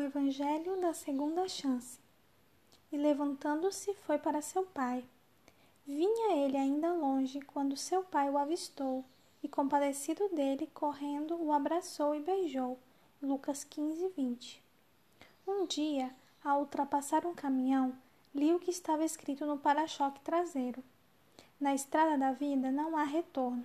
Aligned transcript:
Evangelho 0.00 0.80
da 0.80 0.92
Segunda 0.92 1.48
Chance. 1.48 1.98
E 2.92 2.96
levantando-se, 2.96 3.94
foi 4.06 4.18
para 4.18 4.42
seu 4.42 4.64
pai. 4.64 5.04
Vinha 5.86 6.36
ele 6.36 6.56
ainda 6.56 6.92
longe 6.92 7.40
quando 7.40 7.76
seu 7.76 8.02
pai 8.02 8.28
o 8.28 8.36
avistou, 8.36 9.04
e 9.42 9.48
compadecido 9.48 10.28
dele, 10.30 10.70
correndo, 10.74 11.36
o 11.42 11.52
abraçou 11.52 12.14
e 12.14 12.20
beijou. 12.20 12.78
Lucas 13.22 13.64
15, 13.64 14.08
20. 14.16 14.62
Um 15.46 15.66
dia, 15.66 16.14
ao 16.44 16.60
ultrapassar 16.60 17.24
um 17.24 17.34
caminhão, 17.34 17.96
li 18.34 18.52
o 18.52 18.58
que 18.58 18.70
estava 18.70 19.04
escrito 19.04 19.46
no 19.46 19.58
para-choque 19.58 20.20
traseiro. 20.20 20.82
Na 21.60 21.74
estrada 21.74 22.18
da 22.18 22.32
vida 22.32 22.70
não 22.70 22.96
há 22.96 23.04
retorno. 23.04 23.64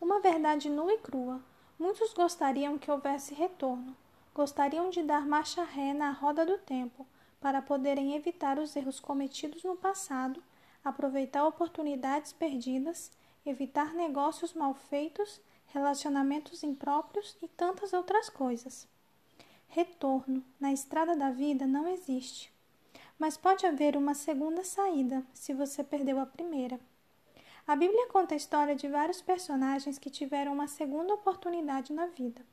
Uma 0.00 0.20
verdade 0.20 0.68
nua 0.68 0.92
e 0.92 0.98
crua. 0.98 1.40
Muitos 1.78 2.12
gostariam 2.12 2.76
que 2.76 2.90
houvesse 2.90 3.32
retorno 3.32 3.96
gostariam 4.34 4.90
de 4.90 5.02
dar 5.02 5.26
marcha 5.26 5.62
ré 5.64 5.92
na 5.92 6.10
roda 6.10 6.46
do 6.46 6.58
tempo 6.58 7.06
para 7.40 7.62
poderem 7.62 8.14
evitar 8.14 8.58
os 8.58 8.76
erros 8.76 9.00
cometidos 9.00 9.64
no 9.64 9.76
passado, 9.76 10.42
aproveitar 10.84 11.46
oportunidades 11.46 12.32
perdidas, 12.32 13.10
evitar 13.44 13.94
negócios 13.94 14.52
mal 14.52 14.74
feitos, 14.74 15.40
relacionamentos 15.68 16.62
impróprios 16.62 17.36
e 17.42 17.48
tantas 17.48 17.92
outras 17.92 18.28
coisas. 18.28 18.86
Retorno 19.68 20.44
na 20.58 20.72
estrada 20.72 21.16
da 21.16 21.30
vida 21.30 21.66
não 21.66 21.86
existe, 21.88 22.52
mas 23.18 23.36
pode 23.36 23.66
haver 23.66 23.96
uma 23.96 24.14
segunda 24.14 24.64
saída 24.64 25.24
se 25.32 25.54
você 25.54 25.84
perdeu 25.84 26.18
a 26.18 26.26
primeira. 26.26 26.78
A 27.66 27.76
Bíblia 27.76 28.08
conta 28.08 28.34
a 28.34 28.36
história 28.36 28.74
de 28.74 28.88
vários 28.88 29.22
personagens 29.22 29.98
que 29.98 30.10
tiveram 30.10 30.52
uma 30.52 30.66
segunda 30.66 31.14
oportunidade 31.14 31.92
na 31.92 32.06
vida. 32.06 32.44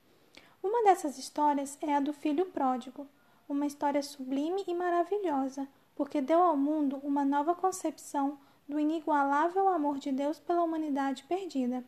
Uma 0.62 0.84
dessas 0.84 1.18
histórias 1.18 1.78
é 1.82 1.96
a 1.96 2.00
do 2.00 2.14
filho 2.14 2.46
pródigo, 2.48 3.08
uma 3.48 3.66
história 3.66 4.02
sublime 4.04 4.64
e 4.68 4.74
maravilhosa, 4.74 5.68
porque 5.96 6.22
deu 6.22 6.42
ao 6.42 6.58
mundo 6.58 7.00
uma 7.04 7.24
nova 7.24 7.56
concepção 7.56 8.38
do 8.68 8.80
inigualável 8.80 9.70
amor 9.70 9.98
de 9.98 10.12
Deus 10.12 10.40
pela 10.40 10.64
humanidade 10.64 11.24
perdida. 11.24 11.84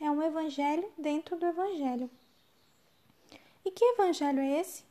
É 0.00 0.10
um 0.10 0.22
evangelho 0.22 0.88
dentro 0.96 1.36
do 1.36 1.46
evangelho. 1.46 2.10
E 3.64 3.70
que 3.70 3.84
evangelho 3.84 4.40
é 4.40 4.60
esse? 4.60 4.84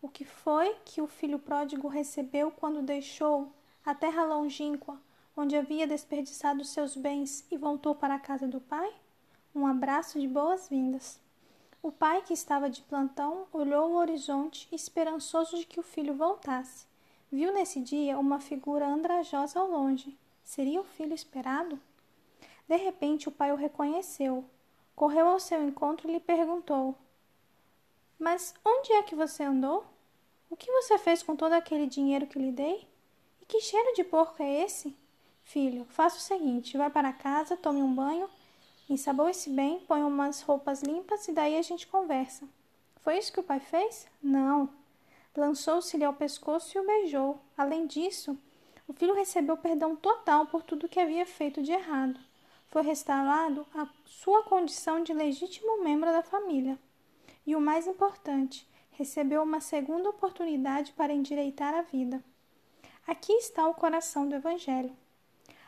O 0.00 0.08
que 0.08 0.24
foi 0.24 0.74
que 0.84 1.00
o 1.00 1.06
filho 1.06 1.38
pródigo 1.38 1.88
recebeu 1.88 2.50
quando 2.50 2.82
deixou 2.82 3.52
a 3.84 3.94
terra 3.94 4.24
longínqua, 4.24 5.00
onde 5.36 5.56
havia 5.56 5.86
desperdiçado 5.86 6.64
seus 6.64 6.96
bens 6.96 7.46
e 7.50 7.56
voltou 7.56 7.94
para 7.94 8.14
a 8.14 8.20
casa 8.20 8.46
do 8.46 8.60
pai? 8.60 8.92
Um 9.54 9.66
abraço 9.66 10.20
de 10.20 10.28
boas-vindas. 10.28 11.20
O 11.86 11.92
pai, 11.92 12.20
que 12.20 12.32
estava 12.32 12.68
de 12.68 12.82
plantão, 12.82 13.46
olhou 13.52 13.92
o 13.92 13.94
horizonte, 13.94 14.66
esperançoso 14.72 15.56
de 15.56 15.64
que 15.64 15.78
o 15.78 15.84
filho 15.84 16.14
voltasse. 16.14 16.84
Viu 17.30 17.52
nesse 17.52 17.80
dia 17.80 18.18
uma 18.18 18.40
figura 18.40 18.88
andrajosa 18.88 19.60
ao 19.60 19.70
longe. 19.70 20.18
Seria 20.42 20.80
o 20.80 20.84
filho 20.84 21.14
esperado? 21.14 21.78
De 22.66 22.74
repente, 22.74 23.28
o 23.28 23.30
pai 23.30 23.52
o 23.52 23.54
reconheceu. 23.54 24.44
Correu 24.96 25.28
ao 25.28 25.38
seu 25.38 25.62
encontro 25.62 26.10
e 26.10 26.14
lhe 26.14 26.18
perguntou: 26.18 26.96
Mas 28.18 28.52
onde 28.64 28.92
é 28.92 29.02
que 29.04 29.14
você 29.14 29.44
andou? 29.44 29.86
O 30.50 30.56
que 30.56 30.72
você 30.72 30.98
fez 30.98 31.22
com 31.22 31.36
todo 31.36 31.52
aquele 31.52 31.86
dinheiro 31.86 32.26
que 32.26 32.36
lhe 32.36 32.50
dei? 32.50 32.84
E 33.40 33.44
que 33.46 33.60
cheiro 33.60 33.94
de 33.94 34.02
porco 34.02 34.42
é 34.42 34.64
esse? 34.64 34.92
Filho, 35.44 35.84
faça 35.84 36.16
o 36.16 36.20
seguinte: 36.20 36.76
vá 36.76 36.90
para 36.90 37.12
casa, 37.12 37.56
tome 37.56 37.80
um 37.80 37.94
banho 37.94 38.28
Ensaboe-se 38.88 39.50
bem, 39.50 39.80
põe 39.80 40.02
umas 40.02 40.42
roupas 40.42 40.82
limpas 40.82 41.26
e 41.26 41.32
daí 41.32 41.56
a 41.56 41.62
gente 41.62 41.86
conversa. 41.86 42.48
Foi 43.00 43.18
isso 43.18 43.32
que 43.32 43.40
o 43.40 43.42
pai 43.42 43.58
fez? 43.58 44.06
Não. 44.22 44.70
Lançou-se-lhe 45.36 46.04
ao 46.04 46.14
pescoço 46.14 46.76
e 46.76 46.80
o 46.80 46.86
beijou. 46.86 47.40
Além 47.58 47.86
disso, 47.86 48.38
o 48.86 48.92
filho 48.92 49.14
recebeu 49.14 49.56
perdão 49.56 49.96
total 49.96 50.46
por 50.46 50.62
tudo 50.62 50.88
que 50.88 51.00
havia 51.00 51.26
feito 51.26 51.62
de 51.62 51.72
errado. 51.72 52.18
Foi 52.68 52.82
restaurado 52.82 53.66
a 53.74 53.88
sua 54.04 54.44
condição 54.44 55.02
de 55.02 55.12
legítimo 55.12 55.82
membro 55.82 56.10
da 56.12 56.22
família. 56.22 56.78
E 57.44 57.56
o 57.56 57.60
mais 57.60 57.86
importante, 57.86 58.66
recebeu 58.92 59.42
uma 59.42 59.60
segunda 59.60 60.08
oportunidade 60.08 60.92
para 60.92 61.12
endireitar 61.12 61.74
a 61.74 61.82
vida. 61.82 62.22
Aqui 63.06 63.32
está 63.34 63.68
o 63.68 63.74
coração 63.74 64.28
do 64.28 64.34
Evangelho. 64.34 64.96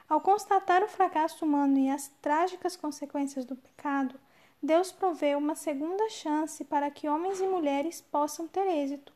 Ao 0.08 0.22
constatar 0.22 0.82
o 0.82 0.88
fracasso 0.88 1.44
humano 1.44 1.78
e 1.78 1.90
as 1.90 2.08
trágicas 2.22 2.74
consequências 2.74 3.44
do 3.44 3.54
pecado, 3.54 4.18
Deus 4.62 4.90
provê 4.90 5.34
uma 5.34 5.54
segunda 5.54 6.08
chance 6.08 6.64
para 6.64 6.90
que 6.90 7.08
homens 7.08 7.40
e 7.40 7.46
mulheres 7.46 8.00
possam 8.00 8.48
ter 8.48 8.66
êxito. 8.66 9.12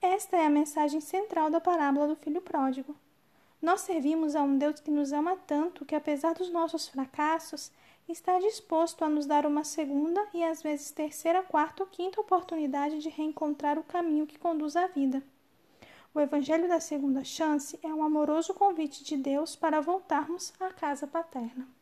Esta 0.00 0.38
é 0.38 0.46
a 0.46 0.50
mensagem 0.50 1.00
central 1.00 1.50
da 1.50 1.60
parábola 1.60 2.08
do 2.08 2.16
filho 2.16 2.40
pródigo. 2.40 2.96
Nós 3.60 3.82
servimos 3.82 4.34
a 4.34 4.42
um 4.42 4.56
Deus 4.56 4.80
que 4.80 4.90
nos 4.90 5.12
ama 5.12 5.36
tanto 5.46 5.84
que, 5.84 5.94
apesar 5.94 6.32
dos 6.32 6.48
nossos 6.48 6.88
fracassos, 6.88 7.70
está 8.08 8.38
disposto 8.38 9.04
a 9.04 9.08
nos 9.10 9.26
dar 9.26 9.44
uma 9.44 9.62
segunda 9.62 10.26
e 10.32 10.42
às 10.42 10.62
vezes 10.62 10.90
terceira, 10.90 11.42
quarta 11.42 11.82
ou 11.82 11.88
quinta 11.88 12.18
oportunidade 12.18 12.98
de 12.98 13.10
reencontrar 13.10 13.78
o 13.78 13.84
caminho 13.84 14.26
que 14.26 14.38
conduz 14.38 14.74
à 14.74 14.86
vida. 14.86 15.22
O 16.18 16.20
Evangelho 16.20 16.66
da 16.66 16.80
Segunda 16.80 17.22
Chance 17.22 17.78
é 17.80 17.86
um 17.86 18.02
amoroso 18.02 18.52
convite 18.52 19.04
de 19.04 19.16
Deus 19.16 19.54
para 19.54 19.80
voltarmos 19.80 20.52
à 20.58 20.68
casa 20.68 21.06
paterna. 21.06 21.77